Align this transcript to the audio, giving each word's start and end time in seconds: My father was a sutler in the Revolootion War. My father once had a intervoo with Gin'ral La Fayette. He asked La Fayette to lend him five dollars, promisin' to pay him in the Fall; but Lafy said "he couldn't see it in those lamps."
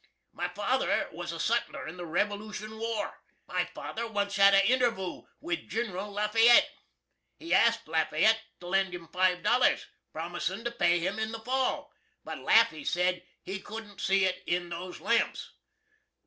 My 0.33 0.47
father 0.47 1.07
was 1.11 1.31
a 1.31 1.39
sutler 1.39 1.87
in 1.87 1.95
the 1.95 2.07
Revolootion 2.07 2.79
War. 2.79 3.19
My 3.47 3.65
father 3.65 4.07
once 4.07 4.35
had 4.37 4.55
a 4.55 4.67
intervoo 4.67 5.27
with 5.39 5.69
Gin'ral 5.69 6.09
La 6.11 6.27
Fayette. 6.27 6.71
He 7.37 7.53
asked 7.53 7.87
La 7.87 8.05
Fayette 8.05 8.41
to 8.61 8.67
lend 8.67 8.95
him 8.95 9.07
five 9.09 9.43
dollars, 9.43 9.85
promisin' 10.11 10.63
to 10.65 10.71
pay 10.71 10.97
him 10.97 11.19
in 11.19 11.31
the 11.31 11.39
Fall; 11.41 11.93
but 12.23 12.39
Lafy 12.39 12.83
said 12.83 13.23
"he 13.43 13.59
couldn't 13.59 14.01
see 14.01 14.25
it 14.25 14.41
in 14.47 14.69
those 14.69 14.99
lamps." 14.99 15.51